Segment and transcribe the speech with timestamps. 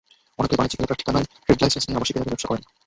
[0.39, 2.63] অনেকেই বাণিজ্যিক এলাকার ঠিকানায় ট্রেড লাইসেন্স নিয়ে আবাসিক এলাকায় ব্যবসা করেন।